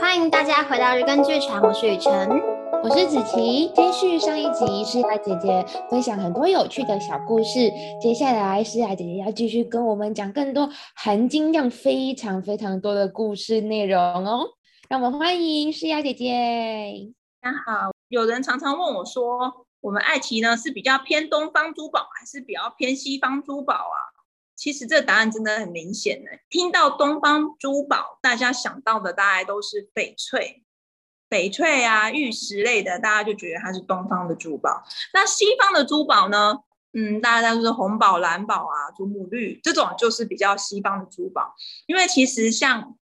[0.00, 2.26] 欢迎大家回到日更剧场，我是雨辰，
[2.82, 3.70] 我是子琪。
[3.74, 14.46] 接续上一集，诗雅姐姐分享很多有趣的小故事，接下来诗雅姐姐要继续跟我们讲更多含金量非常非常多的故事内容哦。
[14.88, 17.12] 让我们欢迎诗雅姐姐。
[17.42, 23.98] 大家好，有人常常问我说，我们爱奇呢是比较偏东方珠宝，还是比较偏西方珠宝啊？
[24.60, 26.30] 其实这答案真的很明显呢。
[26.50, 30.62] 听到东方珠宝，大家想到的大概都是翡翠、
[31.30, 34.84] 翡翠啊、玉石类的，大家就觉得它是东方的珠宝。
[35.14, 36.58] 那西方的珠宝呢？
[36.92, 41.54] 嗯，大家都是红宝、蓝宝啊、祖母绿这种，就是比较西方的珠宝。
[41.86, 42.98] 因为其实像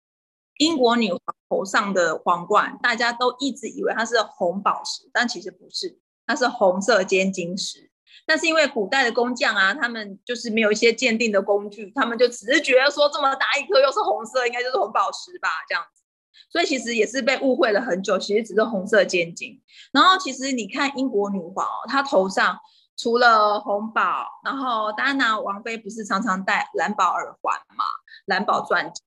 [0.59, 7.93] 英国女皇头上的皇冠，大家都一直以为它是红宝石，但其实不是，它是红色尖晶石。
[8.27, 16.03] 但是因为古代的工匠啊，他们就是没有一些鉴定的工具，他们就只是觉得说这么大一颗又是红色，应该就是红宝石吧，这样子。
[16.51, 19.61] 所以其实也是被误会了很久，其实只是红色尖晶。
[19.93, 22.59] 然后其实你看英国女皇哦，她头上
[22.97, 27.85] 除了红宝，然后戴安娜王妃不是常常戴蓝宝耳环嘛，
[28.27, 29.03] 蓝宝钻戒，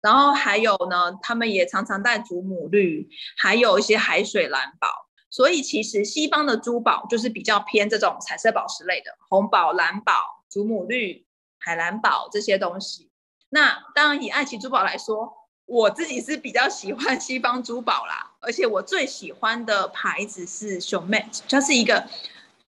[0.00, 5.07] 然后还有呢，他们也常常戴祖母绿，还有一些海水蓝宝。
[5.30, 11.26] 所以其实西方的珠宝就是比较偏这种彩色宝石类的，红宝、蓝宝、祖母绿、
[11.58, 13.10] 海蓝宝这些东西。
[13.50, 15.32] 那当然以爱奇珠宝来说，
[15.66, 22.06] 我自己是比较喜欢西方珠宝啦，而且我最喜欢的牌子是 Chaumet，它是一个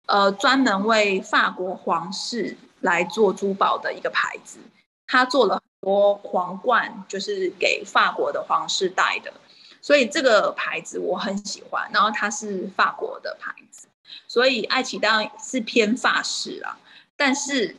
[0.08, 4.60] 呃专门为法国皇室来做珠宝的一个牌子，
[5.08, 9.34] 它做了很多皇冠，就是给法国的皇室戴的。
[9.82, 13.88] 所以这个牌子我很喜欢，然后它是法国的牌子，
[14.28, 16.78] 所以爱奇当然是偏法式啦。
[17.18, 17.76] 但是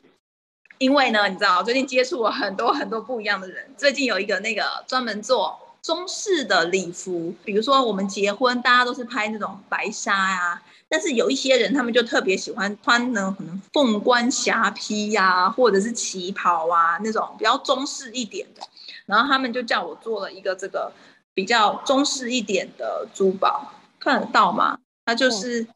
[0.78, 18.62] 因为呢，你知道最近接触了很多很多不一样的人，最近有一个那个专门做中式的礼服，比如说我们结婚，大家都是拍那种白纱呀、但是有一些人他们就特别喜欢穿呢，可能凤冠霞帔呀，或者是旗袍啊那种比较中式一点的，
[19.06, 20.92] 然后他们就叫我做了一个这个。
[21.34, 24.78] 比较中式一点的珠宝，看得到吗？
[25.04, 25.66] 它就是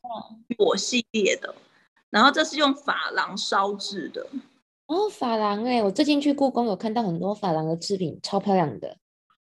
[0.58, 1.54] 我系列的，
[2.10, 4.26] 然后这是用珐琅烧制的。
[4.86, 8.96] 哦，珐琅哎，我最近去故宫有看到很多珐琅的制品，超漂亮的。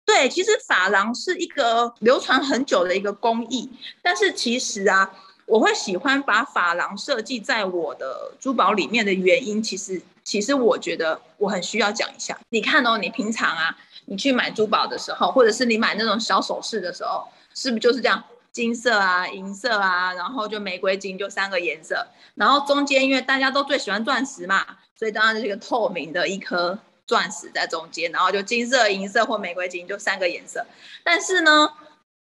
[0.05, 3.69] 对，其实珐琅是一个流传很久的一个工艺，
[4.03, 5.13] 但是其实啊，
[5.47, 12.39] 我会喜欢把珐琅设计在我的珠宝里面的原因，其实其实我觉得我很需要讲一下。
[12.51, 13.77] 你看哦，你平常啊。
[14.07, 17.25] 你去买珠宝的时候，或者是你买那种小首饰的时候，
[17.55, 18.23] 是不是就是这样？
[18.51, 22.05] 金色啊，银色啊，然后就玫瑰金，就三个颜色。
[22.35, 24.67] 然后中间，因为大家都最喜欢钻石嘛，
[24.97, 30.67] 所以当然是一个透明的一颗钻石在中间，然后就金色、银色或玫瑰金，就三个颜色。
[31.05, 31.73] 但是呢，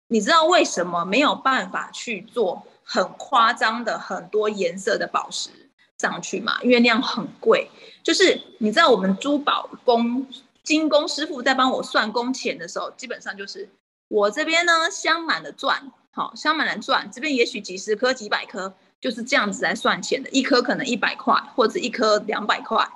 [0.09, 5.49] 你知道为什么没有办法去做很夸张的很多颜色的宝石
[5.97, 6.61] 上去嘛？
[6.61, 7.69] 因为那样很贵。
[8.03, 10.27] 就是你知道我们珠宝工。
[10.63, 13.67] 金工师傅在帮我算工钱的时候，基本上就是
[14.07, 22.87] 我这边呢镶满了钻，好镶满了钻，这边也许几十颗、几百颗，就是这样子来算钱的，一颗可能一百块或者一颗两百块，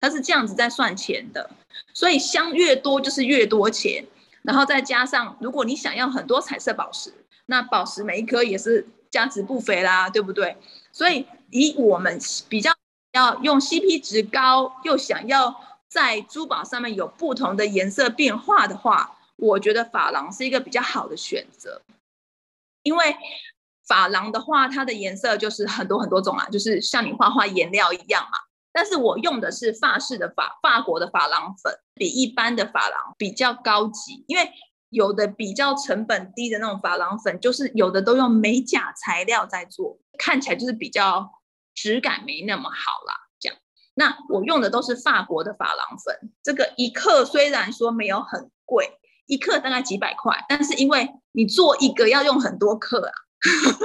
[0.00, 1.50] 它是这样子在算钱的。
[1.92, 4.02] 所以镶越多就是越多钱，
[4.40, 7.12] 然后再加上如果你想要很多彩色宝石，
[7.44, 10.56] 那宝石每一颗也是价值不菲啦，对不对？
[10.92, 12.18] 所以以我们
[12.48, 12.72] 比较
[13.12, 15.68] 要用 CP 值高又想要。
[15.90, 21.82] 在珠宝上面有不同的颜色变化的话，我觉得珐琅是一个比较好的选择。
[22.84, 23.16] 因为
[23.88, 28.38] 珐琅的话，它的颜色就是很多很多种啊，就是像你画画颜料一样嘛。
[28.70, 34.24] 但是我用的是法式的法法国的珐琅粉，比一般的珐琅比较高级。
[34.28, 34.48] 因为
[34.90, 41.30] 有的比较成本低的那种珐琅粉，就是有的都用美甲材料在做，看起来就是比较
[41.74, 43.14] 质感没那么好啦。
[43.94, 53.12] 那我用的都是法国的珐琅粉，这个一克虽然说没有很贵，一克大概几百块，但是因为你做一个要用很多克啊，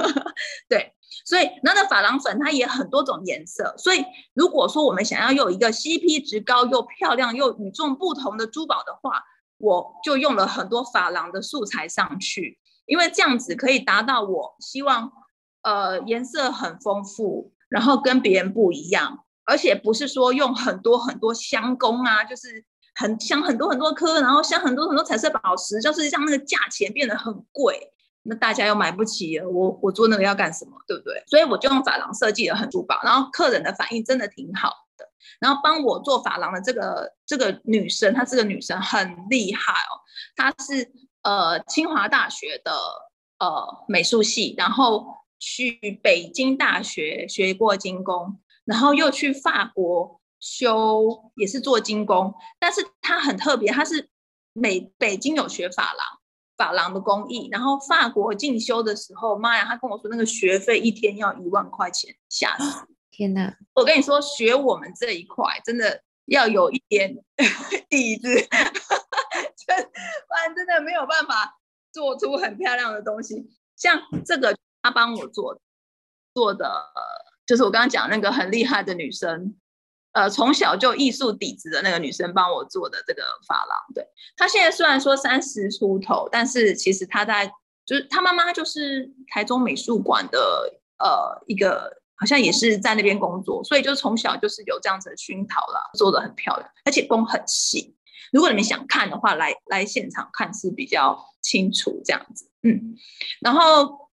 [0.70, 0.94] 对，
[1.26, 4.02] 所以那的珐琅粉它也很多种颜色，所以
[4.32, 9.22] 如果说我们想要有一个 CP 值高又漂亮又与众不同的珠宝的话，
[9.58, 15.10] 我就用了很多珐琅的素材上去，因为这样子可以达到我希望，
[15.62, 19.24] 呃，颜色很丰富，然后跟别人不一样。
[19.48, 22.64] 而且不是说用很多很多镶工啊，就是
[22.96, 27.92] 很镶很多很多颗，然后镶很多很多彩色宝石，就是让那个价钱变得很贵，
[28.24, 29.38] 那大家又买不起。
[29.38, 31.22] 我我做那个要干什么，对不对？
[31.28, 34.72] 所以我就用珐琅设计了很珠宝，然后客人的反应真的挺好。
[35.40, 39.92] 然后帮我做发廊的这个这个女生，她这个女生很厉害哦，
[40.34, 40.92] 她是
[41.22, 42.72] 呃清华大学的
[43.38, 45.06] 呃美术系，然后
[45.38, 54.10] 去北京大学学过精工，然后又去法国修也是做精工，但是她很特别，她是
[54.52, 56.04] 美北京有学法廊。
[56.56, 62.86] 法郎的工艺，然后法国进修的时候，妈呀，她跟我说那个学费一天要一万块钱，吓死！
[63.16, 63.56] 天哪！
[63.72, 67.16] 我跟你说，学我们这一块真的要有一点
[67.88, 71.58] 底子，不然真的没有办法
[71.90, 73.48] 做出很漂亮的东西。
[73.74, 75.58] 像这个，他帮我做，
[76.34, 76.70] 做的
[77.46, 79.56] 就是我刚刚讲那个很厉害的女生。
[80.12, 87.46] 呃，从小就艺术底子的那个女生帮我做的这个发廊，对，她现在虽然说三十出头，但是其实她在
[87.84, 97.94] 就是她妈妈就是台中美术馆的呃一个，好像也是在那边工作，所以就从小就是有这样子的熏陶了，做的很漂亮，而且工很细。
[98.32, 102.96] 如果你们想看的话，来来现场看是比较清楚这样子，嗯，
[103.40, 104.10] 然后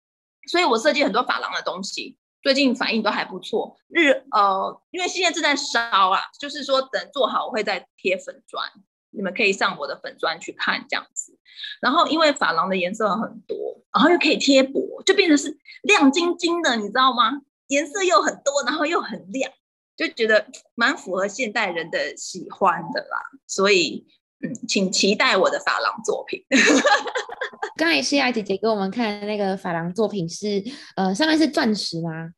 [0.48, 2.18] 所以我设计很多珐琅的东西。
[2.44, 8.64] 最近反应都还不错，日呃，因为现在正在烧啊，就是说等做好我会再贴粉砖，
[9.10, 11.38] 你们可以上我的粉砖去看这样子。
[11.82, 13.58] 然后因为珐琅的颜色很多，
[13.92, 17.42] 然后又可以贴薄，就变成是亮晶晶的，你知道吗？
[17.68, 19.52] 颜色又很多，然后又很亮，
[19.96, 23.18] 就觉得蛮符合现代人的喜欢的啦。
[23.46, 24.06] 所以
[24.42, 26.46] 嗯，请期待我的珐琅作品。
[27.75, 30.64] 刚才诗雅姐姐给我们看的那个珐琅作品是
[30.96, 32.31] 呃，上面是钻石吗？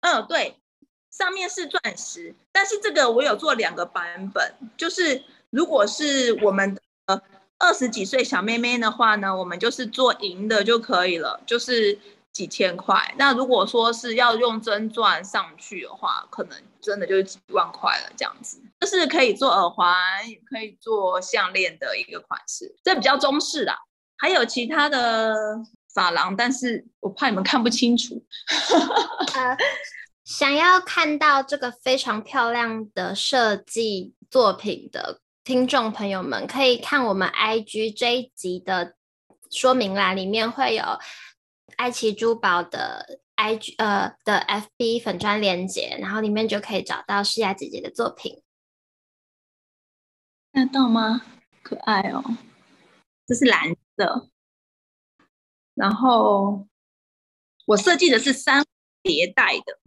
[0.00, 0.56] 嗯，对，
[1.10, 6.76] 上面是钻石，但是这个我有做两个版本，就是如果是我们
[7.06, 7.20] 呃
[7.58, 11.98] 二十几岁小妹妹的话呢，我们就是做银的就可以了，就是
[12.34, 13.14] 几千块。
[13.16, 18.60] 那如果说是要用真钻上去的话，可能真的就是几万块了，这样子。
[18.80, 23.74] 这是可以做耳环，也可以做项链的一个款式，这比较中式啦。
[24.18, 25.34] 还有其他的
[25.94, 28.22] 珐琅，但是我怕你们看不清楚。
[29.34, 29.56] 呃
[30.24, 38.94] 想要看到这个非常漂亮的设计作品的听众朋友们，可以看我们 IG 这一集的
[39.50, 40.82] 说明栏，里面会有
[41.76, 48.42] 爱奇珠宝的 IG 呃的 FB 粉专链接，然后里面就可以找到诗雅姐姐的作品。
[50.52, 51.22] 看得到吗？
[51.62, 52.22] 可爱哦，
[53.26, 54.30] 这是蓝色，
[55.74, 56.66] 然后
[57.66, 58.64] 我设计的是三
[59.02, 59.78] 叠带的。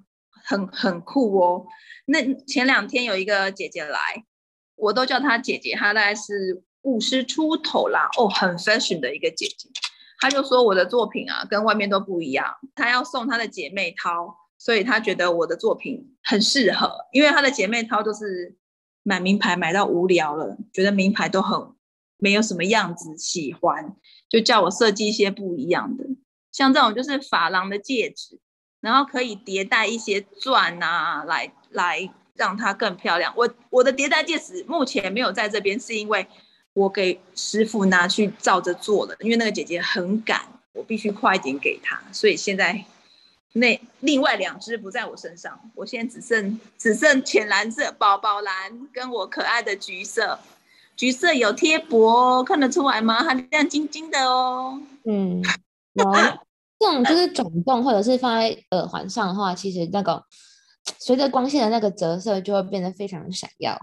[0.50, 1.68] 很很酷哦！
[2.06, 4.00] 那前两天有一个姐姐来，
[4.75, 9.69] 我都叫她姐姐，她大概是五十出头啦，哦，很 fashion 的一个姐姐。
[10.19, 12.56] 她就说我的作品啊，跟外面都不一样。
[12.75, 18.56] 她要送她的姐妹淘，所以她觉得我的作品很适合，因为她的姐妹淘都是
[19.04, 21.74] 买名牌买到无聊了，觉得名牌都很
[22.18, 23.96] 没有什么样子，喜欢
[24.30, 26.04] 就叫我设计一些不一样的，
[26.52, 28.40] 像这种就是珐琅的戒指。
[28.80, 33.34] 然后可以叠戴一些钻啊，来来让它更漂亮。
[33.36, 36.28] 我我的叠戴戒指目前没有在这边，是因为
[36.77, 40.39] 我给师傅拿去照着做了，因为那个姐姐很赶，
[40.74, 42.85] 我必须快一点给她，所以现在
[43.53, 50.39] 那另外两只不在我身上，我现在只剩只剩浅蓝色、宝宝蓝跟我可爱的橘色，
[50.95, 53.23] 橘色有贴薄，看得出来吗？
[53.23, 54.80] 它亮晶晶的哦。
[55.06, 55.41] 嗯，
[56.80, 60.23] 这种就是转动，或者是放在耳环上的话，其实那个
[60.99, 63.75] 随着光线的那个折射，就会变得非常闪耀。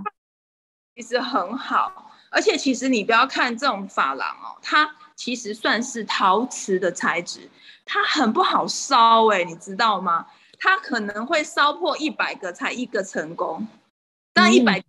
[0.95, 2.04] 其实很好，
[2.35, 7.49] 而且其实你不要看这种珐琅哦，它其实算是陶瓷的材质，
[7.85, 10.27] 它很不好烧哎，你知道吗？
[10.59, 13.67] 它可能会烧破一百个才一个成功，
[14.33, 14.83] 当然一百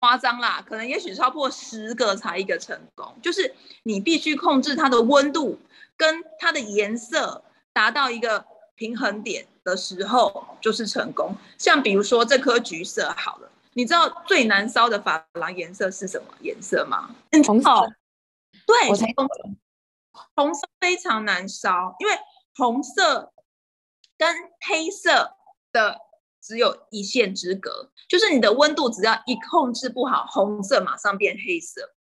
[0.00, 5.58] 夸张啦，可能也许烧破十个才一个成功，就是你必须控制它的温度
[5.96, 7.44] 跟它的颜色。
[7.70, 11.32] 达到一个平衡点的时候，就是成功。
[11.58, 17.14] 像比如说这颗橘色，好了，你知道最难烧的珐琅颜色是什么颜色吗？
[17.46, 17.70] 红色。
[18.66, 19.14] 对，红色。
[20.34, 22.12] 红色非常难烧，因为
[22.56, 23.32] 红色
[24.16, 24.34] 跟
[24.66, 25.36] 黑色
[25.70, 25.96] 的
[26.42, 31.94] 只有一线之隔，就是你的温度只要一控制不好，红色马上变黑色，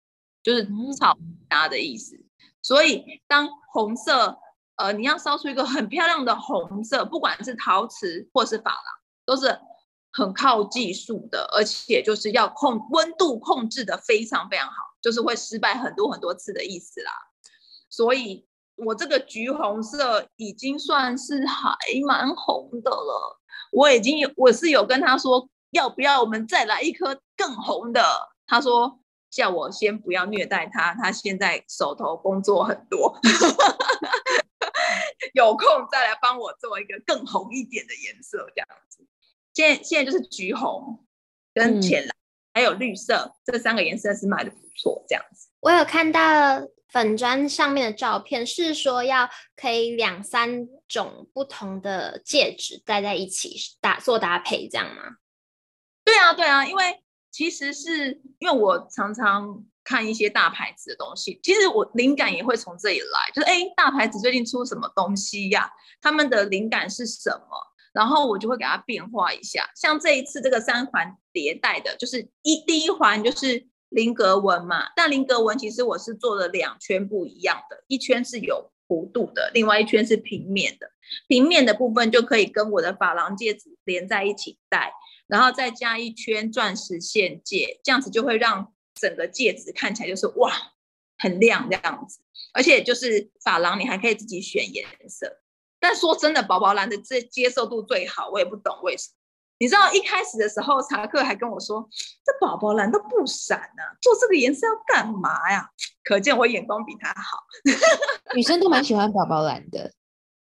[0.43, 0.67] 就是
[0.99, 1.15] 炒
[1.47, 2.19] 搭的意思。
[2.63, 4.39] 所以当红色
[4.77, 8.83] 呃，你要烧出一个很漂亮的红色，不管是陶瓷或是珐琅，
[9.27, 9.61] 都是
[10.17, 17.13] 很靠技术的，而且就是要控温度控制的非常非常好，就是会失败很多很多次的意思啦。
[17.91, 18.47] 所以
[18.77, 23.41] 我这个橘红色已经算是还蛮红的了。
[23.73, 28.03] 我已经有，我是有跟他说，要不要我们再来一颗更红的？
[28.47, 33.21] 他说叫我先不要虐待他，他现在手头工作很多，
[35.35, 39.07] 有空再来帮我做一个更红一点的颜色，这样子。
[39.57, 41.03] 现在现在就是橘红
[41.55, 42.21] 跟浅蓝、嗯、
[42.53, 45.49] 还有绿色这三个颜色是卖的不错，这样子。
[45.61, 55.17] 我有看到粉砖上面的照片，是说要可以两三种不同的戒指戴在一起搭做搭配，这样吗？
[56.05, 65.71] 对啊，对啊，因为其实是因为我常常看一些大牌子的东西，其实我灵感也会从这里来，就是哎，大牌子最近出什么东西呀？
[66.03, 67.73] 他们的灵感是什么？
[67.97, 69.69] 然后我就会给它变化一下。
[69.75, 73.67] 像这一次这个三环叠戴的，就是一第一环就是。
[73.91, 80.91] 菱格纹嘛，但菱格纹其实我是做了两圈不一样的，一圈是有弧度的，另外一圈是平面的。
[81.29, 84.93] 平面的部分就可以跟我的珐琅戒指连在一起戴，
[85.29, 90.53] 然后再加一圈钻石线戒，这样子就会让整个戒指看起来就是哇，
[91.17, 92.19] 很亮这样子。
[92.53, 95.41] 而且就是珐琅，你还可以自己选颜色。
[95.87, 99.15] 但说真的，宝宝蓝的这接受度最好，我也不懂为什么。
[99.61, 101.89] 你知道一开始的时候，查克还跟我说
[102.27, 105.71] ：“这宝宝蓝都不闪呢，做这个颜色要干嘛呀？”
[106.03, 107.39] 可见我眼光比他好。
[108.35, 109.93] 女生都蛮喜欢宝宝蓝的，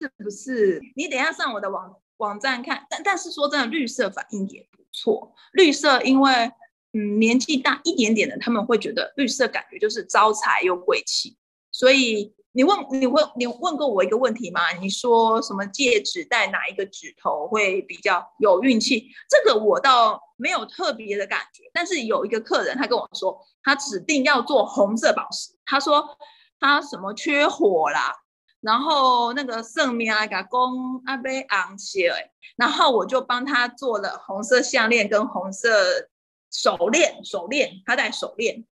[0.01, 0.81] 是不是？
[0.97, 5.35] 你等一下上我的网网站看，但但是说真的，绿色反应也不错。
[5.53, 6.51] 绿色因为
[6.95, 11.37] 嗯年纪大一点点的，他们会觉得绿色感觉就是招财又贵气，
[11.71, 12.35] 所以。
[12.57, 14.61] 你问你问你问过我一个问题吗？
[14.81, 19.09] 你说什么戒指戴哪一个指头会比较有运气？
[19.29, 21.65] 这个我倒没有特别的感觉。
[21.73, 25.51] 但是有一个客人他跟我说，他指定要做红色宝石。
[25.65, 26.17] 他说
[26.61, 28.15] 他什么缺火啦，
[28.61, 32.13] 然后那个圣命啊，公阿贝昂切，
[32.55, 36.09] 然后我就帮他做了红色项链跟红色
[36.53, 38.65] 手链，手链他戴手链，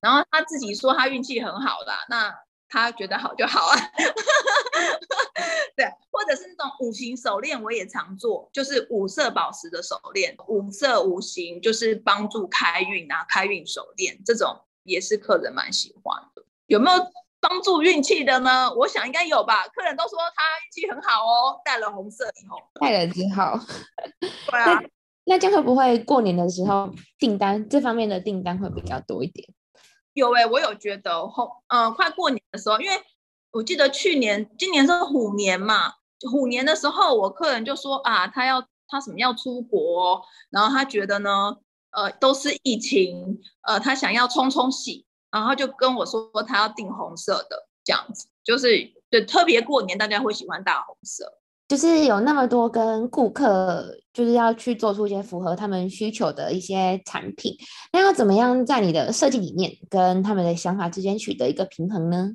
[0.00, 2.45] 然后他自己说他运气很好的那。
[2.76, 3.74] 他觉得好就好啊，
[5.74, 16.44] 对，或者是那种五行手链，我也常做，就是五色宝石的手链，五色五行就是帮助开运啊，开运手链这种也是客人蛮喜欢的。
[16.66, 16.98] 有没有
[17.40, 18.70] 帮助运气的呢？
[18.74, 23.58] 我想应该有吧，客人都说他运气很好哦，戴了红色以后，戴了之后，
[24.20, 24.82] 对啊，
[25.24, 29.48] 那这样会不会过年的时候订单这方面的订单会比较多一点？
[30.16, 32.96] 有哎、欸，我有觉得后，嗯、呃，快过年的时候，因为
[33.50, 35.92] 我记得去年、今年是虎年嘛，
[36.32, 41.58] 虎年的时候，我客人就说啊，他要他什么要出国，然后他觉得呢，
[41.90, 51.30] 呃，都是疫情，呃，他想要冲冲喜，然后就跟我说他要订红色的，这样子，就是对，特别过年大家会喜欢大红色。
[51.68, 57.56] 就是有那么多跟顾客，就是要去做出一些符合他们需求的一些产品，
[57.92, 62.34] 那要怎么样在你的设计理念跟他们的想法之间取得一个平衡呢？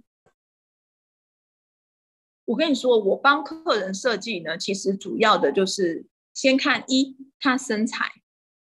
[2.43, 8.11] 我跟你说，我帮客人设计呢，其实主要的就是先看一她身材，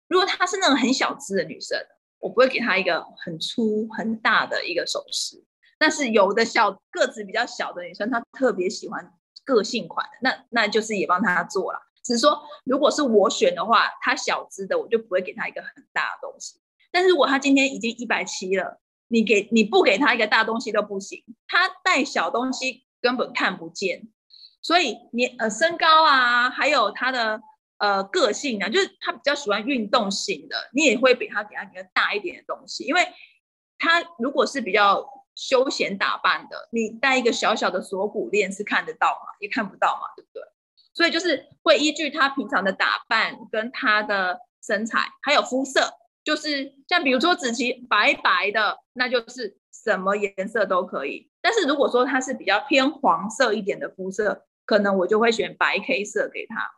[0.07, 1.79] 如果她是那种很小只的女生，
[2.19, 5.43] 我不会给她一个很粗很大的一个首饰，
[5.79, 9.11] 但是有的小个子比较小的女生，她特别喜欢。
[9.49, 11.79] 个性款的，那那就是也帮他做了。
[12.03, 16.61] 只是说，如果是我选的话，他小只的我就不会给他一个很大的东西。
[16.91, 24.07] 但是如果他今天已经一百七了，你给你不给他一个大东西都不行，他带小东西根本看不见。
[24.61, 27.41] 所以你呃身高啊，还有他的
[27.79, 33.07] 呃个性啊，就是他比较喜欢运动型的，你也会比他给他一个大一点的东西，因为
[33.79, 35.03] 他如果是比较。
[35.39, 39.31] 休闲打扮的，你戴一个小小的锁骨链是看得到吗？
[39.39, 40.43] 也看不到嘛，对不对？
[40.93, 45.93] 所以就是会依据他平常的打扮跟他的身材，还有肤色，
[46.25, 51.31] 就是像比如说子琪白白的，那就是什么颜色都可以。
[51.41, 56.69] 但是如果说他是比较偏黄色一点的肤色，可能我就会选白 K 色给他。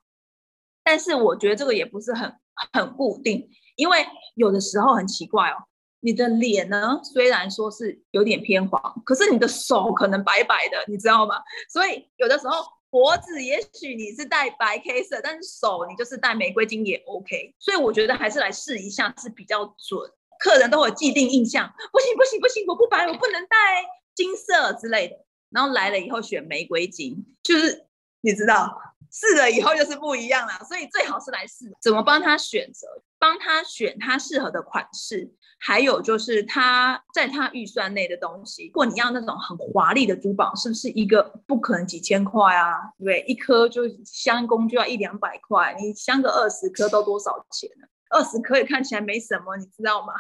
[0.84, 2.32] 但是我觉得这个也不是很
[2.74, 5.58] 很固定，因为有的时候很奇怪哦。
[6.01, 11.36] 你的脸呢，虽然说是有点偏黄，可是你的手可能白白的，你知道吗？
[11.70, 17.55] 所以有的时候脖子也许你是戴白 K 色，但是手你就是戴玫瑰金也 OK。
[17.60, 20.12] 所以我觉得还是来试一下是比较准。
[20.39, 25.15] 客人都有既定印象，不行不行不行，我不白，我不能戴金色之类的。
[25.51, 27.86] 然后来了以后选玫瑰金，就是
[28.22, 28.75] 你知道，
[29.12, 30.53] 试了以后就是不一样了。
[30.67, 32.88] 所以最好是来试，怎么帮他选择，
[33.22, 35.32] 帮他选他适合的款式。
[35.63, 42.74] 还有就是他在他预算内的东西，如果你要那种很华丽的珠宝，是不是一个不可能几千块啊？
[43.06, 43.24] 对？
[43.28, 47.86] 一颗就镶工就要一两百块，你镶个二十颗都多少钱呢？
[48.10, 50.13] 二十颗也看起来没什么，你知道吗？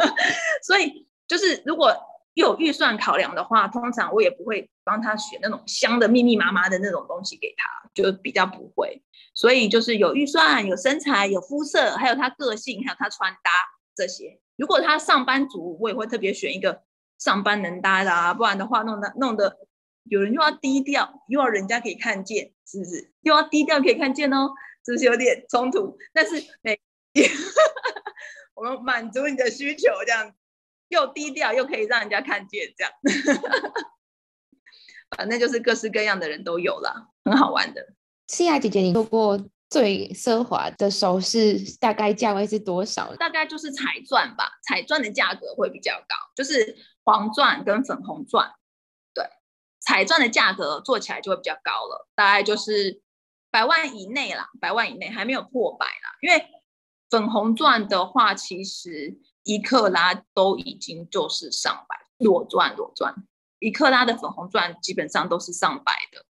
[0.64, 1.94] 所以就是如果
[2.34, 9.02] 有预算考量的话，通常我也不会帮他选那种香的密密麻麻的那种东西给他，就比较不会。
[9.34, 13.50] 所以就是有预算、有身材、有肤色，还有他个性，还有他穿搭
[13.94, 14.40] 这些。
[14.56, 16.82] 如果他上班族，我也会特别选一个
[17.18, 19.58] 上班能搭的啊，不然的话弄得弄得
[20.04, 23.12] 有人又要低调，又要人家可以看见，是不是？
[23.22, 24.50] 又要低调可以看见哦，
[24.84, 25.96] 是不是有点冲突？
[26.12, 26.80] 但是每
[28.54, 30.32] 我们满足你的需求，这样
[30.90, 32.92] 又低调又可以让人家看见，这样，
[35.16, 37.94] 反正就是各式各样的人都有了，很好玩的。
[38.26, 43.14] 西雅姐姐，你做过最奢华的首饰，大概价位是多少？
[43.16, 48.52] 大概就是彩钻吧，彩钻的价格会比较高，就是黄钻跟粉红钻。
[49.14, 49.24] 对，
[49.80, 53.00] 彩钻的价格做起来就会比较高了，大概就是
[53.50, 56.16] 百万以内啦，百万以内还没有破百啦。
[56.20, 56.48] 因为
[57.08, 59.18] 粉红钻的话，其实
[59.50, 63.12] 一克拉都已经就是上百，裸钻裸钻，
[63.58, 66.24] 一克拉的粉红钻基本上都是上百的。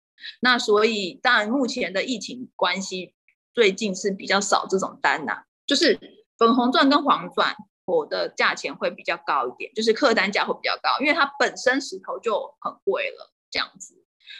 [0.40, 3.14] 那所以，当然目前的疫情关系，
[3.54, 5.98] 最近是比较少这种单呐、就是
[6.36, 7.56] 粉红钻跟黄钻，
[7.86, 13.94] 我的价钱会比较高一点，就是客单价会比较高，因为它本身石头就很贵了，这样子。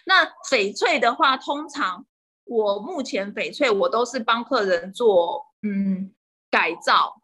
[0.05, 2.05] 那翡翠的话，通常
[2.45, 6.13] 我目前翡翠我都是帮客人做嗯
[6.51, 7.23] 改造。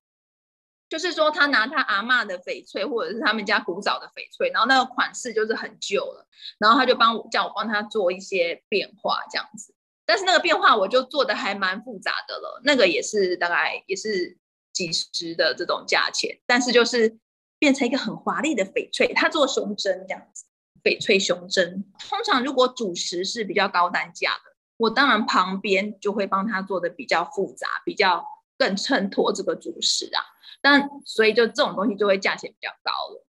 [0.92, 6.26] 就是说，他拿他阿嬷的翡翠，或者是他们家古早的翡翠，然后那个款式就是很旧了，
[6.58, 9.74] 然后他就帮我叫我帮他做一些变化这样子。
[10.04, 14.36] 但是那个变化我就做的还蛮复杂的了，那个也是大概也是
[14.74, 17.16] 几十的这种价钱，但是就是
[17.58, 20.44] 变成一个很华丽的翡翠，他做胸针这样子，
[20.84, 21.86] 翡翠胸针。
[22.06, 28.26] 通常如果主石是比较高单价的，我当然旁边就会帮他做的比较复杂，比较
[28.62, 30.22] 更衬托这个主食啊。
[30.60, 33.26] 但所以就这种东西就会价钱比较高了，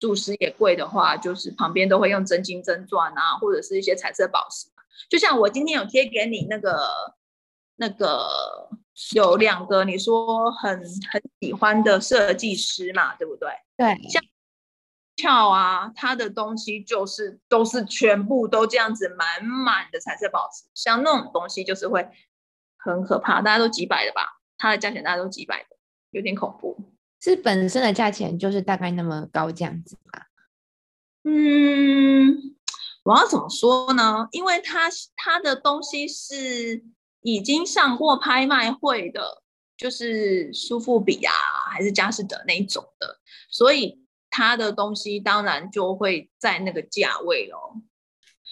[0.00, 4.68] 主食也贵的话，就是旁边都会用真金真钻啊，或者是一些彩色宝石。
[5.10, 6.88] 就像我今天有贴给你那个
[7.76, 8.70] 那个
[9.14, 10.80] 有两个你说很
[11.12, 13.50] 很喜欢的设计师嘛，对不对？
[13.76, 14.22] 对，像
[15.16, 22.08] 俏啊，他的东西就是都是全部都这样子满满的彩色宝石，像那种东西就是会
[22.90, 24.38] 很可怕，大家都几百的吧。
[24.56, 25.76] 它的价钱大家都几百的，
[26.10, 26.76] 有点恐怖。
[27.20, 30.22] 是本身的价钱就是大概那么高这样子吗？
[31.24, 32.56] 嗯，
[33.04, 34.28] 我要怎么说呢？
[34.32, 36.84] 因为它它的东西是
[37.22, 39.42] 已经上过拍卖会的，
[39.76, 41.34] 就是苏富比啊，
[41.70, 43.18] 还是佳士得那一种的，
[43.50, 47.82] 所以它的东西当然就会在那个价位哦。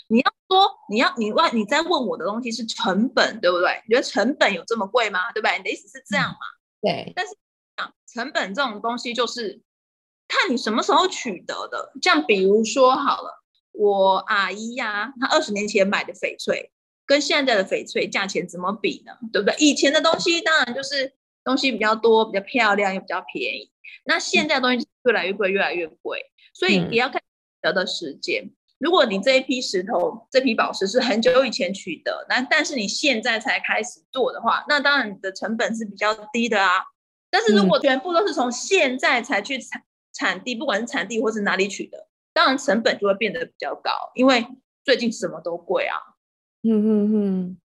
[0.09, 3.83] 你要说你要你问你在问我的东西是成本，对不对？
[3.87, 5.33] 你觉得成本有这么贵吗？
[5.33, 5.57] 对不对？
[5.59, 6.39] 你的意思是这样嘛？
[6.81, 7.13] 对。
[7.17, 7.35] 但是
[7.77, 9.61] 啊，成本这种东西就是
[10.29, 11.93] 看你什么时候取得的。
[12.01, 16.71] 像比如说好了，我阿姨呀、啊，她二十年前买的翡翠，
[17.05, 19.13] 跟现在的翡翠价钱怎么比呢？
[19.33, 19.57] 对不对？
[19.59, 23.73] 以前的东西当然就是东西比较多、比较漂亮又比较便宜。
[24.05, 27.21] 那现在的东西越来越贵，越来越贵，所以也要看
[27.61, 28.45] 得的时间。
[28.45, 36.85] 嗯如果你这一批石头、这批宝石是很久以前取得，那但是你现在才开始做的话，那当然你的成本是比较低的啊。
[37.31, 44.47] 但是如果全部都是从现在才去产产地，不管是产地或是哪里取的，当然成本就会变得比较高，因为
[44.85, 45.97] 最近什么都贵啊。
[46.63, 47.59] 嗯嗯嗯。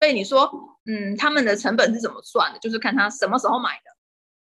[0.00, 0.48] 所以你说，
[0.86, 2.58] 嗯，他们的成本是怎么算的？
[2.60, 3.90] 就是看他什么时候买的，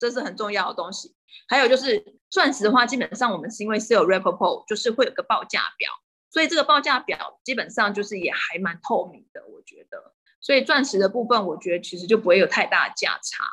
[0.01, 1.15] 这是很重要的东西。
[1.47, 5.91] 还有就是钻石的话，基本上我们是因为是有 report，就是会有个报价表。
[6.31, 10.15] 所以这个报价表基本上就是也还蛮透明的，我觉得。
[10.39, 13.43] 所以钻石的部分，我觉得其实就不会有太大的价差。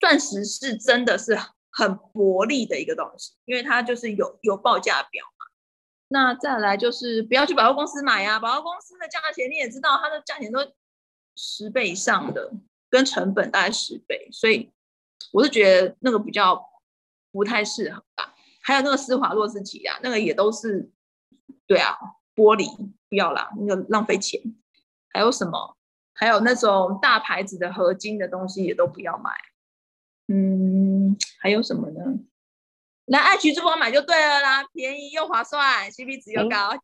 [0.00, 1.38] 钻石是真的是
[1.70, 5.46] 很薄利的一个东西，因为它就是有有报价表嘛。
[6.08, 10.58] 那再来就是不要去百货公司买啊，百货公司的价钱你也知道，它的价钱都
[11.36, 12.52] 十倍以上的，
[12.90, 14.72] 跟成本大概十倍，所以
[15.32, 16.62] 我是觉得那个比较
[17.30, 18.34] 不太适合吧。
[18.62, 20.90] 还有那个施华洛世奇啊，那个也都是。
[21.64, 21.96] 对啊，
[22.34, 22.66] 玻璃
[23.08, 24.40] 不要啦，那个浪费钱。
[25.08, 25.76] 还有什么？
[26.12, 29.30] 还有那种大牌子的合金的东西也都不要买。
[30.28, 32.18] 嗯，还有什么呢？
[33.06, 36.76] 来爱橘珠宝买就对了啦，便宜又划算，CP 值又高。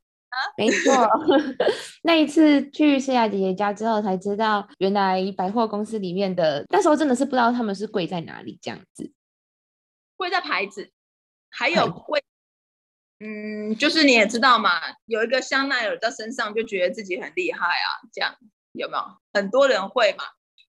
[0.57, 1.09] 没错，
[2.05, 9.13] 那一次去诗雅姐姐家之后才知道，原来百货公司里面的那时候真的是不知道他们是贵在哪里这样子。
[10.17, 10.91] 贵在牌子，
[11.51, 12.23] 还有贵。
[13.21, 14.71] 嗯，就是你也知道嘛，
[15.07, 18.35] 有一个香奈儿在身上就觉得自己很厉害啊，这样
[18.73, 19.03] 有没有？
[19.33, 20.25] 很多人会嘛。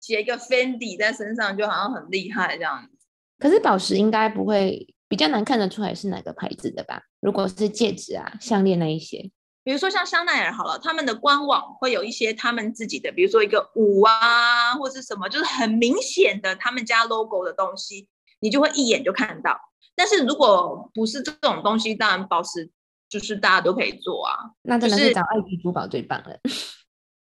[0.01, 3.07] 写一个 Fendi 在身上，就好像很厉害这样子。
[3.39, 7.03] 可是宝石应该不会比较难看得出来是哪个牌子的吧？
[7.21, 9.31] 如果是戒指啊、项链那一些，
[9.65, 18.07] 比如说像香奈儿好了，他们的官网会有一些他们自己的，比如说一个五啊，或是什么，就是很明显的他们家 logo 的东西，
[18.41, 19.59] 你就会一眼就看到。
[19.97, 22.71] 但是如果不是这种东西，当然宝石
[23.09, 24.37] 就是大家都可以做啊。
[24.63, 26.39] 那真的是找爱琪珠宝最棒了。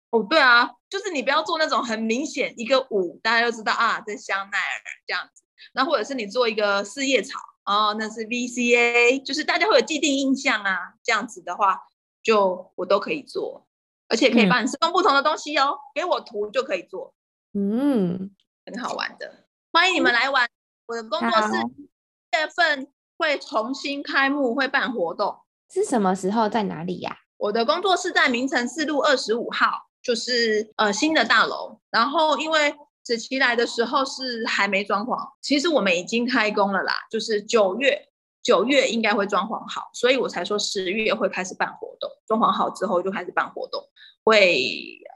[0.09, 5.43] 哦，对啊，就是你不要做那种很明显一个五，大家就知道啊，这香奈儿这样子。
[5.73, 10.93] 那或者是你做一个四叶草哦，那是 VCA，就是大家会有既定印象啊。
[11.03, 11.79] 这样子的话，
[12.23, 13.67] 就我都可以做，
[14.07, 15.71] 而且可以帮你施工不同的东西哦。
[15.71, 17.13] 嗯、给我图就可以做，
[17.53, 18.31] 嗯，
[18.65, 20.49] 很好玩的，欢迎你们来玩。
[20.87, 25.37] 我的工作室一月份会重新开幕，会办活动，
[25.69, 27.17] 是什么时候在哪里呀、啊？
[27.37, 29.89] 我的工作室在明诚四路二十五号。
[30.03, 38.05] 就是呃新的大楼，然后因为子琪来的时候是还没装潢，其实我们已经开工了啦，就是九月
[38.43, 43.81] 九月应该会装潢好，所以我才说十月会开始办活动，装潢好之后就开始办活动，
[44.23, 44.61] 会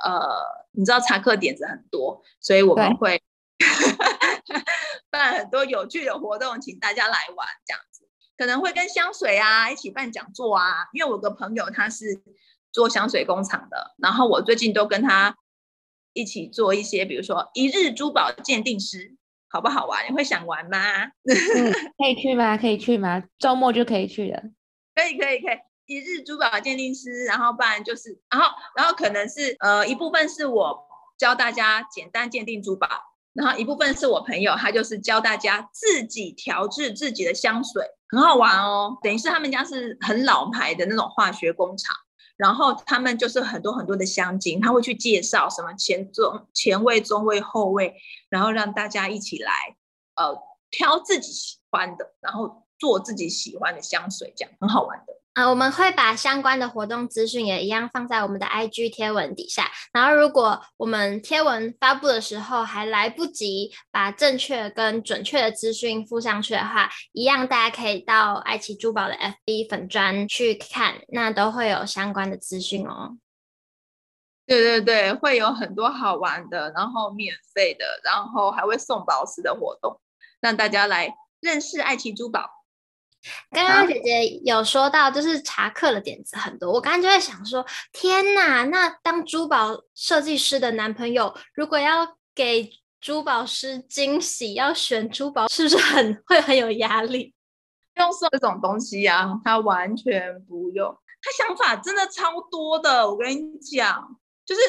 [0.04, 0.20] 呃
[0.72, 3.22] 你知道查课点子很多，所以我们会
[5.12, 12.24] 办很多有趣的活动，请大家来玩这样子，可能会跟香水啊一起办讲座啊，因为我有个朋友他是。
[12.70, 15.36] 做香水工厂的，然后我最近都跟他
[16.14, 19.16] 一起做一些，比如说一日珠宝鉴定师，
[19.50, 20.06] 好不好玩？
[20.10, 20.78] 你会想玩吗？
[21.04, 22.58] 嗯， 可以去吗？
[22.58, 23.24] 可以去吗？
[23.40, 24.42] 周末就可以去了。
[24.96, 25.58] 可以，可以，可以。
[25.86, 30.78] 一日珠宝鉴定师，然后不然就是，然后，然后可能是呃一部分是我
[31.18, 32.88] 教大家简单鉴定珠宝，
[33.32, 38.98] 然后一部分是我朋友，他就是教大家自己调制自己的香水，很好玩哦。
[39.02, 41.96] 等于是他们家是很老牌的那种化学工厂。
[42.38, 47.96] 然后他们就是很多很多的香精，他会去介绍什么前中前味、中味、后味，
[48.30, 49.52] 然后让大家一起来，
[50.16, 50.38] 呃，
[50.70, 55.14] 挑自己喜欢的，然后做自己喜欢的香水，这样很好玩的。
[55.38, 59.70] 啊，我们会把相关的活动资讯也一样放在我们的 IG 贴文底下。
[59.94, 73.20] 然后，如果我们贴文发布的时候还来不及把正确跟准确的资讯附上去的话，一样大家可以到爱奇珠宝的 FB 粉专去看，那都会有相关的资讯哦。
[74.48, 80.02] 对对对，会有很多好玩的，然后免费的，然后还会送宝石的活动，
[80.42, 82.57] 让大家来认识爱琪珠宝。
[83.52, 86.72] 刚刚姐姐有说到，就是查课的点子很多。
[86.72, 97.34] 我刚刚就在想说，天哪，那当珠宝设计师的男朋友，如果要给珠宝师惊喜，要选珠宝，是不是很会很有压力？
[97.94, 100.96] 不用送这种东西啊，他完全不用。
[101.22, 104.62] 他想法真的超多的，我跟你讲，就是。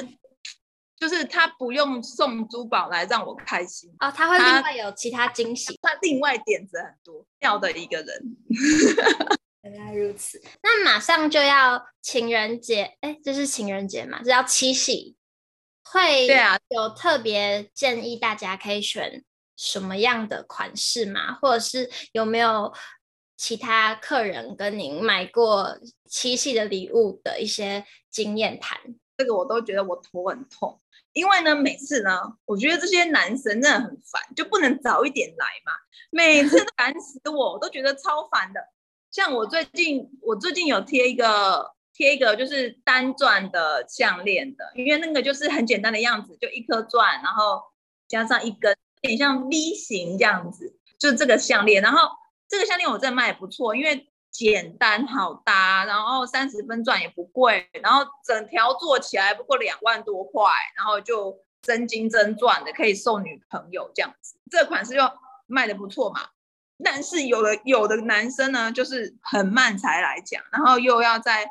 [0.99, 8.37] 就是他不用送珠宝来让我开心哦，他会另外有其他惊喜，他，他另外点子很多，妙的一个人。
[9.63, 14.19] 原来如此，那马上就要情人节，哎，这是情人节嘛？
[14.19, 15.17] 这叫七夕，
[15.85, 19.25] 会对啊，有特别建议大家可以选
[19.57, 21.35] 什么样的款式嘛？
[21.35, 22.73] 或者是有没有
[23.37, 28.79] 其他客人跟您买过七夕的礼物的一些经验谈？
[29.17, 30.81] 这个我都觉得我头很痛。
[31.19, 35.73] 因为呢，每次呢，我觉得这些男生真的很烦，就不能早一点来嘛？
[36.11, 38.61] 每次烦死我，我都觉得超烦的。
[39.11, 47.63] 像我最近，我最近有贴一个贴一个就是单钻的项链的，因为那个就是很简单的样子，就一颗钻，然后
[48.07, 51.83] 加上一根，有点像 V 型这样子，就这个项链。
[51.83, 52.09] 然后
[52.49, 54.09] 这个项链我真的卖也不错，因为。
[54.38, 60.44] 简单好搭，然后三十分钻也不贵，然后整条做起来不过两万多块，
[60.77, 64.37] 然后就真金真钻的，可以送女朋友这样子。
[64.48, 65.01] 这款式就
[65.48, 66.20] 卖得不错嘛。
[66.85, 71.51] 但是有的有的男生呢，就是很慢才来讲，然后又要在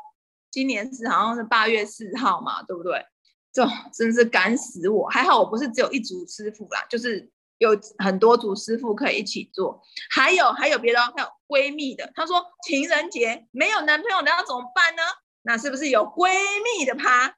[0.50, 3.04] 今年是好像是八月四号嘛，对不对？
[3.52, 5.06] 就真是赶死我。
[5.08, 7.30] 还好我不是只有一组师傅啦，就是。
[7.58, 12.10] 有很多组师傅可以一起做，还有还有别的，还有闺蜜的。
[12.14, 15.02] 她说情人节没有男朋友的要怎么办呢？
[15.42, 16.30] 那是不是有闺
[16.62, 17.28] 蜜的趴？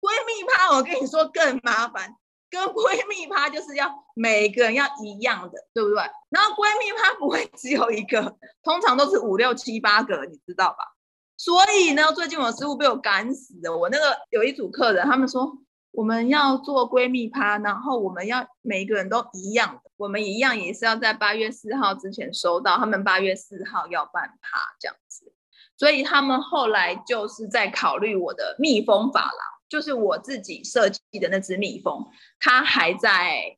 [0.00, 2.14] 闺蜜趴我跟你说更麻烦，
[2.50, 6.02] 跟闺蜜趴就是要每个人要一样的，对不对？
[6.30, 10.78] 然后闺蜜趴不会只有一个，通常都是五六七八个，你知道吧？
[11.36, 13.76] 所以呢，最近我师傅被我赶死了。
[13.76, 15.52] 我那个有一组客人，他们说。
[15.90, 25.32] 我们要做闺蜜趴，然后我们要每一个人都一样，我们一样也是要在八月四号之前收到，他们八月四号要办趴这样子，
[25.76, 29.32] 所以他们后来就是在考虑我的蜜蜂发廊，
[29.68, 32.06] 就是我自己设计的那只蜜蜂，
[32.38, 33.56] 它还在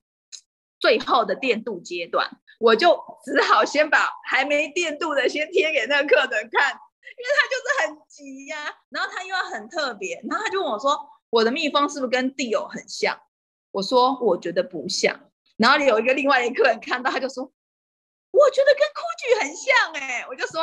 [0.79, 8.57] 最后的电镀阶段，我就只好先把还没电镀的先贴给那个客人看，因为他就是很急呀、
[8.89, 10.99] 然后他又要很特别，然后他就问我说
[11.31, 13.19] ：“我的蜜蜂是不是跟 Dior 很像？”
[13.73, 15.19] 我说：“我觉得不像。”
[15.57, 17.45] 然后有一个另外一个客人看到，他就说
[18.33, 20.63] ：“我觉得跟 Gucci 很像。”哎，我就说：“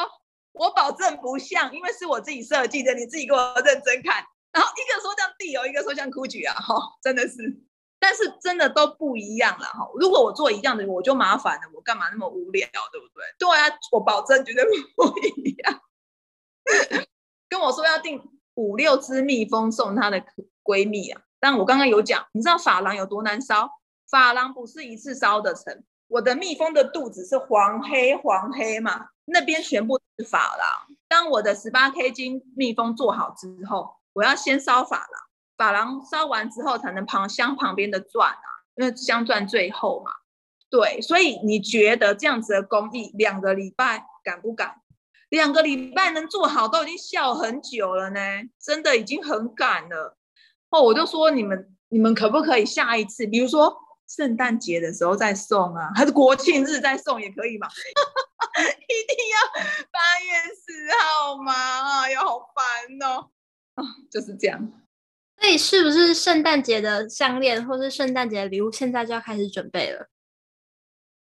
[0.53, 7.35] 我保证不像，因为是我自己设计的，你自己给我认真看。”然后一个说像 Dior，一个说像 Gucci 啊，哈，真的是，
[7.99, 9.87] 但是真的都不一样了哈。
[9.99, 13.23] 如果我做一样的，我就麻烦了，我干嘛那么无聊，对不对？
[13.37, 15.81] 对啊，我保证绝对不一样。
[17.47, 18.21] 跟我说要订
[18.55, 20.19] 五六只蜜蜂送他的
[20.67, 23.69] 闺蜜啊，但我刚刚有讲，你知道珐琅有多难烧？
[24.11, 30.87] 珐琅不是一次烧得成，我的蜜蜂的肚子是黄黑黄黑嘛，那边全部是珐琅。
[31.07, 35.09] 当我的十八 K 金蜜蜂做好之后，我要先烧珐琅，
[35.57, 40.11] 珐琅烧完之后才能旁镶旁边的钻啊，因为镶钻最后嘛。
[40.69, 44.81] 对，所以你觉得这样子的工艺两个礼拜敢不敢？
[45.29, 48.19] 两个礼拜能做好都已经笑很久了呢，
[48.61, 50.16] 真的已经很赶了。
[50.69, 53.75] 哦，我就说你们你们可不可以下一次，比如说
[54.07, 57.67] 圣诞节的时候再送啊，还是国庆日再送也可以嘛？
[58.57, 61.53] 一定要八月四号吗？
[62.03, 63.29] 哎呀，好烦哦。
[63.75, 64.71] 哦，就是这样。
[65.39, 70.09] 所以是不是圣诞节的项链或是圣诞节的礼物，现在就要开始准备了？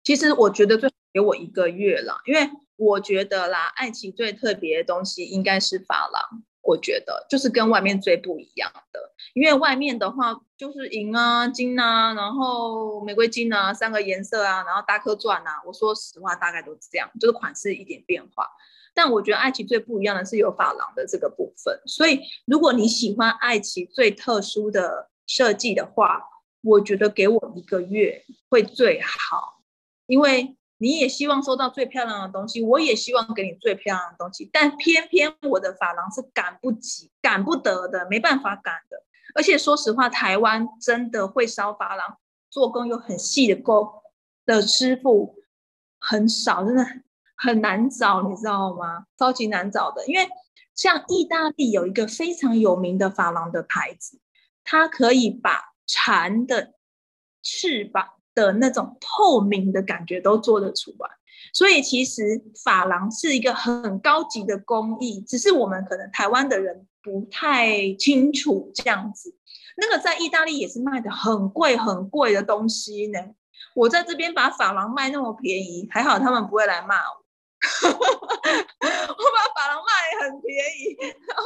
[0.03, 6.45] 其实我觉得最好给我一个月了，因为我觉得啦，爱情最特别的东西应该是发廊。
[6.67, 9.01] 我觉得就是跟外面最不一样的，
[9.35, 15.63] 因为外面的话就是银啊、金啊，然后玫瑰金啊，三个颜色啊，然后大颗钻啊。
[15.65, 18.49] 我说实话，大概都是这样，就是款式一点变化。
[18.93, 26.23] 但我觉得爱奇最不一样的是有发廊的这个部分，所以如果你喜欢爱奇最特殊的设计的话，
[26.63, 29.63] 我觉得给我一个月会最好，
[30.07, 39.03] 因为你也希望收到最漂亮的东西，我也希望给你最漂亮的东西，但偏偏我的发廊是赶不及、赶不得的，没办法赶的。
[39.35, 42.19] 而且说实话，台湾真的会烧发廊、
[42.51, 43.89] 做工又很细的工
[44.45, 45.37] 的师傅
[45.99, 46.85] 很少，真的。
[47.39, 49.05] 很难找，你知道吗？
[49.19, 50.27] 超级难找的，因为
[50.75, 54.19] 像意大利有一个非常有名的发廊的牌子，
[54.65, 56.73] 它可以把蝉的
[57.43, 61.11] 翅膀的那种透明的感觉都做得出来。
[61.53, 62.23] 所以其实
[62.63, 69.35] 发廊是一个很高级的工艺，只是我们可能台湾的人不太清楚这样子。
[69.77, 73.19] 那个在意大利也是卖的很贵很贵的东西呢。
[73.75, 77.25] 我在这边把发廊卖那么便宜，还好他们不会来骂我。
[77.89, 81.45] 我把发廊卖很便宜，然后，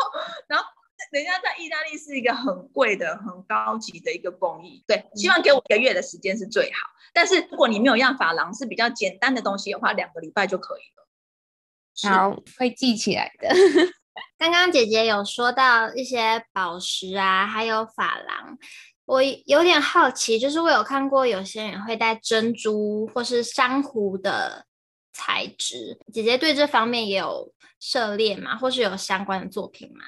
[0.49, 0.65] 然后
[1.11, 4.83] 人家在意大利是一个很贵的、很高级的一个工艺。
[4.87, 6.79] 对，希望给我一个月的时间是最好。
[7.13, 12.11] 但是如果你没有让发廊是比较简单的东西的话，两个礼拜就可以了。
[12.11, 13.49] 好，会记起来的。
[14.39, 18.57] 刚刚姐姐有说到一些宝石啊，还有珐琅，
[19.05, 24.67] 我有点好奇，就是我有看过有些人会戴珍珠或是珊瑚的。
[25.13, 28.57] 材质，姐姐对这方面也有涉猎吗？
[28.57, 30.05] 或是有相关的作品吗？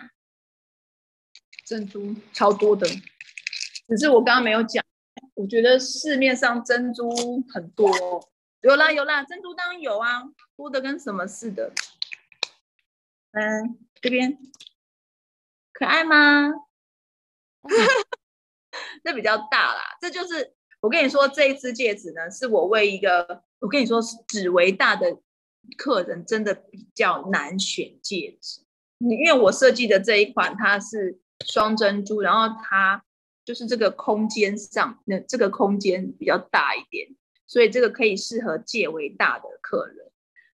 [1.72, 2.86] 珍珠超多的，
[3.88, 4.84] 只是我刚刚没有讲。
[5.32, 7.08] 我觉得市面上珍珠
[7.48, 7.90] 很多，
[8.60, 10.22] 有啦有啦，珍珠当然有啊，
[10.54, 11.72] 多的跟什么似的。
[13.30, 14.38] 嗯，这边
[15.72, 16.50] 可爱吗？
[19.02, 23.42] 这比较大啦，这就是我跟你说，这一只戒指呢，是我为一个。
[23.60, 25.16] 我跟你说，指围大的
[25.78, 28.60] 客人真的比较难选戒指，
[28.98, 33.04] 因为我设计的这一款它是双珍珠，然后它
[33.44, 37.08] 就是这个空间上，那这个空间比较大一点，
[37.46, 40.12] 所以这个可以适合戒围大的客人。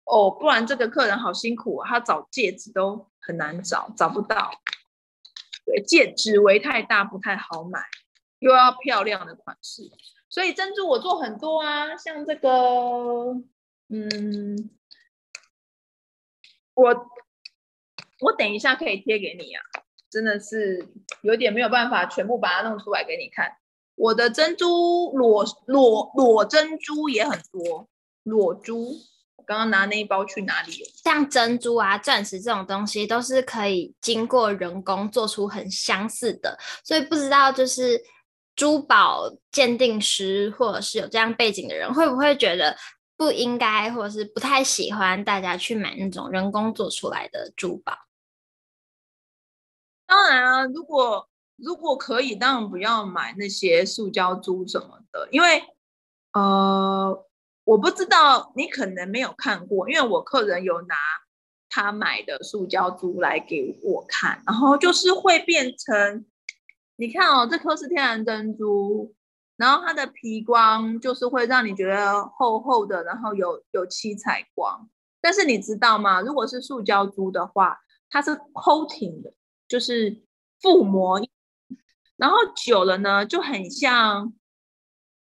[0.05, 4.51] 哦，不然这个客人好辛苦啊，他找戒指都很难找，找不到，
[5.87, 7.81] 戒指围太大不太好买，
[8.37, 9.91] 又要漂亮的款式。
[10.29, 12.49] 所以珍珠我做很多啊，像这个，
[13.89, 14.69] 嗯，
[16.75, 17.07] 我
[18.19, 19.63] 我等一下可以贴给你啊，
[20.15, 20.87] 真的是
[21.23, 23.51] 有点没有办法全部把它弄出来给你看。
[23.95, 27.89] 我的珍珠裸裸裸珍珠也很多，
[28.23, 28.95] 裸珠，
[29.45, 30.89] 刚刚拿那一包去哪里了？
[31.03, 38.01] 像珍珠啊、钻石这种东西都是可以经过人工做出很相似的，所以不知道就是。
[38.57, 42.73] 珠宝鉴定师，或者是有这样背景的人，会不会觉得
[43.17, 47.91] 不应该，或者是不太喜欢大家去买那种人工做出来的珠宝？
[50.07, 55.63] 当然啊，如果如果可以，当然不要买那些塑胶珠什么的，因为
[56.33, 57.25] 呃，
[57.63, 60.95] 我不知道你可能没有看过，因为我客人有拿
[61.69, 66.25] 他买的塑胶珠来给我看，然后就是会变成，
[66.97, 69.13] 你看哦，这颗是天然珍珠，
[69.57, 74.89] 然后它的皮光就是会让你觉得厚厚的，然后有有七彩光。
[75.21, 76.21] 但是你知道吗？
[76.21, 79.33] 如果是塑胶珠的话，它是 coating 的，
[79.67, 80.23] 就是
[80.61, 81.19] 覆膜，
[82.17, 84.33] 然后久了呢，就很像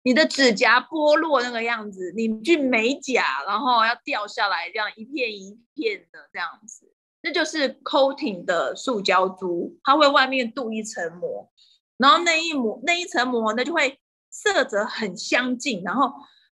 [0.02, 11.50] 你的指甲剥落那个样子，你去美甲，然后要掉下来，这样一片一片的这样子，那就是 coating 的塑胶珠，它会外面镀一层膜，
[11.96, 13.98] 然后那一膜那一层膜呢，就会
[14.30, 16.12] 色泽很相近，然后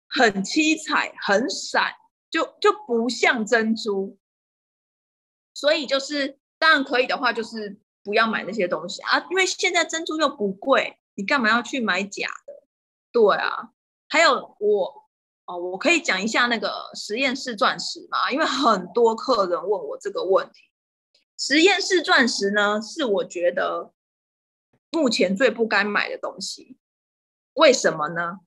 [0.06, 1.92] 很七彩，很闪，
[2.30, 4.16] 就就不像珍珠。
[5.52, 12.52] 所以就是，当然可以的话，就是不要买那些东西啊，因为现在珍珠又不贵，你干嘛要去买假的？
[13.10, 13.70] 对啊，
[14.08, 15.08] 还有我
[15.46, 20.60] 哦，我可以讲一下那个实验室钻石嘛，因为很多客人问我这个问题。
[21.38, 23.94] 实验室钻石呢，是我觉得
[24.90, 26.76] 目前最不该买的东西，
[27.54, 28.40] 为什么呢？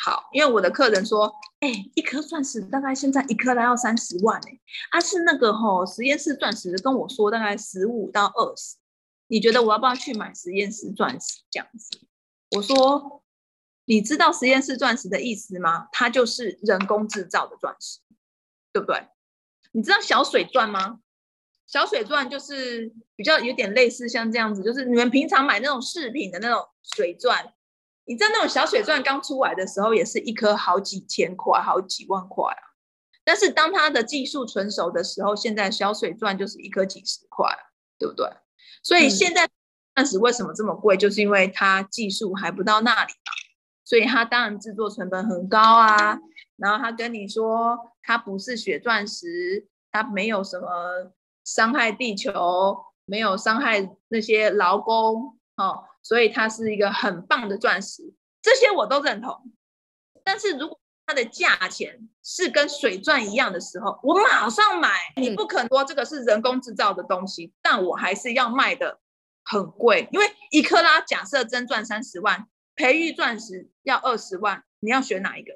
[0.00, 4.60] 好，因为我的客人说，哎、一颗钻石大概现在一颗都要三十万哎，
[4.92, 8.76] 啊是那个吼实验室钻石跟我说大概十五到二十，
[9.26, 11.98] 你觉得我要不要去买实验室钻石这样子？
[12.56, 13.24] 我说，
[13.86, 15.88] 你知道实验室钻石的意思吗？
[15.90, 17.98] 它就是人工制造的钻石，
[18.72, 19.08] 对不对？
[19.72, 21.00] 你知道小水钻吗？
[21.66, 27.52] 小水钻就是比较有点类似像这样子，就是你们平常买那种饰品的那种水钻。
[28.08, 32.62] 你知道那种小水钻刚出来的时候，也是一颗好几千块、好几万块啊。
[33.22, 37.46] 但是当它的技术成熟的时候，现在小水钻就是一颗几十块，
[37.98, 38.26] 对不对？
[38.82, 39.46] 所以现在
[39.94, 43.32] 钻石为什么这么贵，就是因为它技术还不到那里嘛。
[43.84, 46.18] 所以它当然制作成本很高啊。
[46.56, 51.12] 然后他跟你说，它不是血钻石，它没有什么
[51.44, 52.32] 伤害地球，
[53.04, 55.84] 没有伤害那些劳工，哦。
[56.08, 59.52] 所以它是一个很棒的钻石，这些我都认同。
[60.24, 64.88] 但是如果它的价钱是跟水钻一样的时候，我马上买。
[65.16, 69.00] 你不可能说这个是人工制造的东西，但我还是要卖的
[69.44, 75.52] 很贵，因为一克拉假设真钻三十万，培育钻石要二十万，你要选哪一个？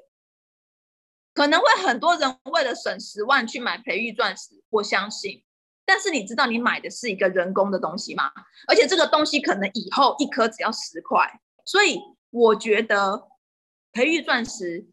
[1.33, 5.43] 可能会很多人为了省十万去买培育钻石，我相信。
[5.85, 8.31] 但是你知道你买的是一个人工的东西吗？
[8.67, 11.99] 而且这个东西可能以后一颗只要十块，所以
[12.31, 13.27] 我觉得
[13.91, 14.87] 培育钻石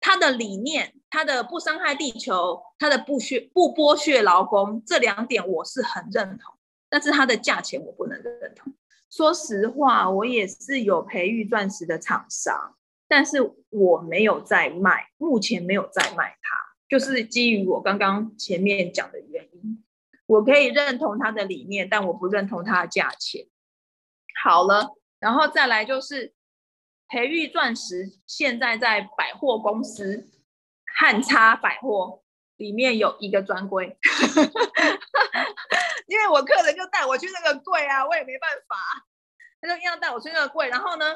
[0.00, 6.54] 它的理念、它的不伤害地球、它的不削不剥削劳工这两点我是很认同，
[6.90, 8.74] 但是它的价钱我不能认同。
[9.08, 12.74] 说实话，我也是有培育钻石的厂商，
[13.06, 16.56] 但是我没有在卖，目前没有在卖它，
[16.88, 19.84] 就是基于我刚刚前面讲的原因。
[20.32, 23.46] 我可以认同他的理念，但我不认同他的价钱。
[24.42, 26.32] 好了，然后再来就是
[27.06, 30.30] 培育钻石，现在在百货公司
[30.96, 32.22] 汉差百货
[32.56, 33.98] 里面有一个专柜，
[36.08, 38.76] 因为我客人就带我去那个柜啊，我也没办法，
[39.60, 40.70] 他就硬要带我去那个柜。
[40.70, 41.14] 然后呢，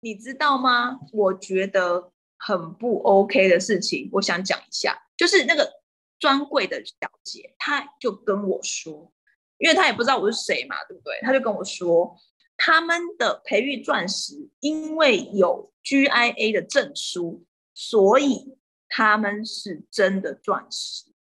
[0.00, 0.98] 你知道吗？
[1.12, 5.83] 我觉得很不 OK 的事情，我想讲一下，就是那个。
[6.24, 9.12] 专柜的小姐，她就跟我说，
[9.58, 11.20] 因为她也不知道我是谁嘛，对不对？
[11.20, 12.16] 她就跟我说，
[12.56, 18.56] 他们的培育钻石因为有 GIA 的证书，所以
[18.88, 21.12] 他们是真的钻石。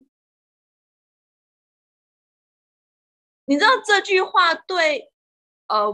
[3.47, 5.11] 你知道这句话对
[5.67, 5.93] 呃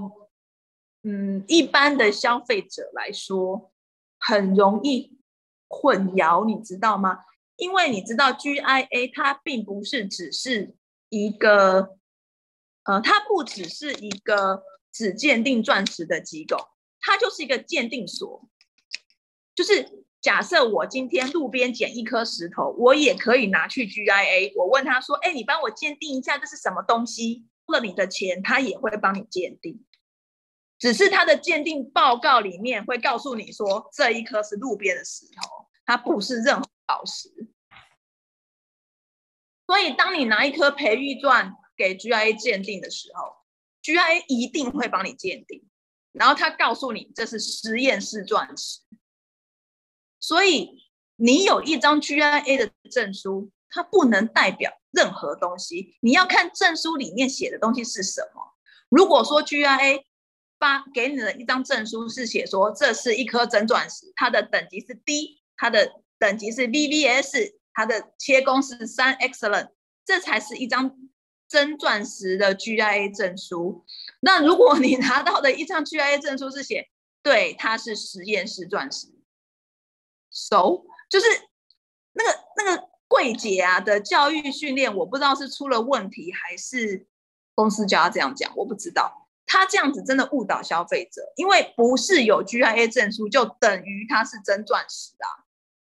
[1.03, 3.73] 嗯一般的消费者来说
[4.19, 5.19] 很容易
[5.67, 7.25] 混淆，你知道吗？
[7.59, 10.77] 因为你知道，GIA 它并不是只是
[11.09, 11.99] 一个，
[12.85, 16.57] 呃，它不只是一个只鉴定钻石的机构，
[17.01, 18.49] 它就是一个鉴定所。
[19.57, 29.85] 就是假设我今天路边捡一颗石头，我也可以拿去 GIA，我问他说：“哎，你帮我鉴定一下这是什么东西？”付了你的钱，他也会帮你鉴定。
[30.79, 36.71] 只是他的鉴定报告里面会告诉你说，这一颗是路边的石头，它不是任何。
[36.89, 37.29] 宝石，
[39.69, 43.35] 所以当你拿一颗培育钻给 GIA 鉴定的时候
[43.83, 45.63] ，GIA 一定会帮你鉴定，
[46.13, 48.81] 然后他告诉你这是实验室钻石。
[50.19, 50.71] 所以
[51.17, 55.99] 你有一张 GIA 的证书，它不能代表任何东西。
[56.01, 58.57] 你要看证书里面写的东西是什么。
[58.89, 60.03] 如果说 GIA
[60.59, 69.69] 发给你的一张证书是写说这是一颗真钻石，它的等级是 D，它的等级是 VVS，它的切工是三 Excellent，
[70.05, 70.99] 这才是一张
[71.47, 73.85] 真钻石的 GIA 证书。
[74.19, 76.91] 那如果你拿到的一张 GIA 证书是写
[77.23, 79.07] 对，它是实验室钻石
[80.29, 81.27] ，So 就是
[82.15, 87.07] 那个那个柜姐啊的教育训练，我不知道是出了问题还是
[87.55, 89.29] 公司叫他这样讲，我不知道。
[89.47, 95.47] 他这样子真的误导消费者，因为不是有 GIA 证书就等于它是真钻石啊，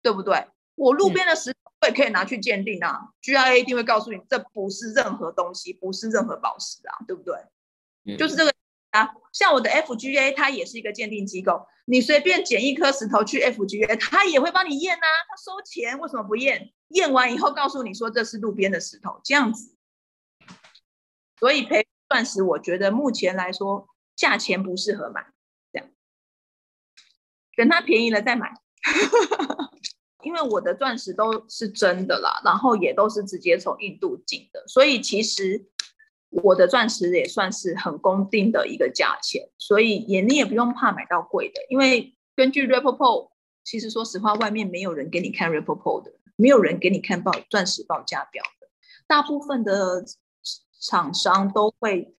[0.03, 0.47] 对不对？
[0.77, 1.55] 我路边的石
[1.89, 7.35] 也可以拿去鉴定啊，嗯，GIA 一定会告诉你这不是任何东西，不是任何宝石啊，对不对？
[8.05, 8.53] 嗯，就是这个
[8.91, 16.73] 啊，像我的 FGA 它也是一个鉴定机构，你随便捡一颗石头去 FGA，它也会帮你验啊，它收钱，为什么不验？
[16.89, 19.77] 验完以后告诉你说这是路边的石头，这样子，
[21.39, 21.87] 所以陪。
[22.11, 25.33] 钻石，我觉得目前来说价钱不适合买，
[25.73, 25.89] 这样
[27.55, 28.53] 等它便宜了再买。
[30.23, 35.65] 因为我的钻石都是真的啦，然后也都是直接从印度进的，所以其实
[36.29, 43.31] 我的钻石也算是很公定的一个价钱，所以也你也不用怕买到贵的，因为根据 Rapaport，
[43.65, 48.69] 其实说实话，外面没有人给你看 Rapaport 的，没有人给你看报钻石报价表的，
[49.07, 50.05] 大部分的。
[50.83, 52.17] 厂商都会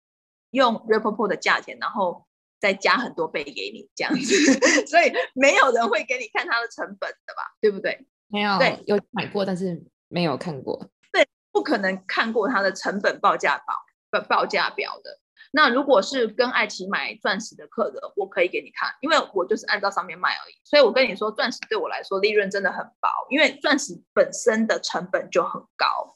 [0.52, 2.28] 用 Rapaport 的价钱，然后
[2.62, 4.34] 再加很多倍给你这样子，
[4.86, 7.42] 所以没有人会给你看它的成本的吧？
[7.60, 8.06] 对不对？
[8.28, 10.88] 没有，对，有买过，但是没有看过。
[11.10, 13.74] 对，不可能看过它的成本报价表
[14.10, 15.18] 报报价表的。
[15.50, 20.54] 那如果是跟爱奇买钻石的客人，我可以给你看，因为我就是按照上面卖而已。
[20.62, 26.14] 所以我跟你说，钻石对我来说利润真的很薄，因为钻石本身的成本就很高。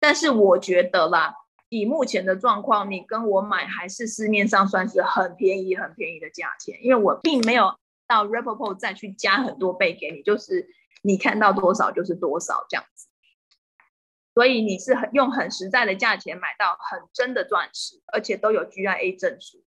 [0.00, 1.34] 但是我觉得啦。
[1.72, 7.74] 以目前的状况，你跟我买还是市面上算是很便宜、很便宜的价钱，因为我并没有
[8.06, 10.68] 到 Rapaport 再去加很多倍给你，就是
[11.00, 13.08] 你看到多少就是多少这样子。
[14.34, 19.64] 所以你是很用很实在的价钱买到很真的钻石，而且都有 GIA 证书，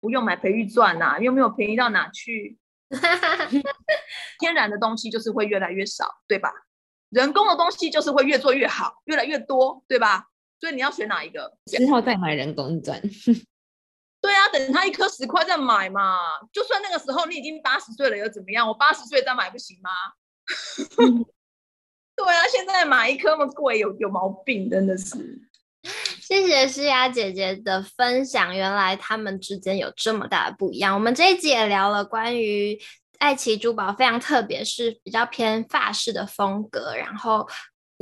[0.00, 2.58] 不用买培育钻呐，又没有便宜到哪去。
[4.40, 6.50] 天然的东西就是会越来越少，对吧？
[7.10, 10.28] 人工的东西就是会越做越好，越来越多，对吧？
[10.62, 11.52] 所以你要选哪一个？
[11.66, 13.02] 之后再买人工钻。
[14.22, 16.16] 对啊，等它一颗十块再买嘛。
[16.52, 18.68] 就算那个时候你已经八十岁了，又怎么样？
[18.68, 19.90] 我八十岁再买不行吗？
[22.14, 25.16] 对啊，现在买一颗那么贵，有有毛病，真的是。
[26.22, 30.94] 谢谢诗雅姐姐的分享，原来他们之间有这么大的不一样。
[30.94, 32.80] 我们这一集也聊了关于
[33.18, 37.48] 爱奇珠宝，非常特别，是比较偏法式的风格，然后。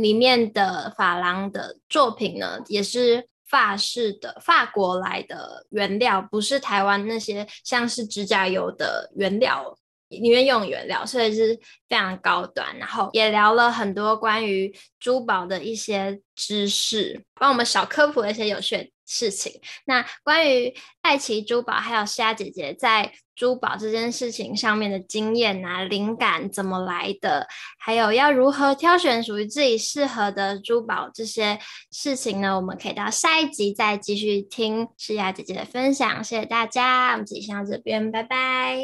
[0.00, 9.76] 里面的珐琅的作品呢，也是法式的法国来的原料，不是台湾那些像是指甲油的原料
[10.08, 11.54] 里面用原料，所以是
[11.88, 12.76] 非常高端。
[12.78, 19.60] 然后也聊了很多关于珠宝的一些知识，帮我们小科普一些有趣的事情。
[19.86, 27.48] 那关于爱奇珠宝还有诗雅姐姐在珠宝这件事情上面的经验啊，灵感怎么来的，
[27.78, 31.58] 还有要如何挑选属于自己适合的珠宝这些
[31.90, 32.54] 事情呢？
[32.54, 36.22] 我们可以到下一集再继续听诗雅姐姐的分享。
[36.22, 38.76] 谢谢大家，我们这集先到这边，拜拜，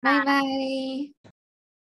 [0.00, 1.13] 拜拜。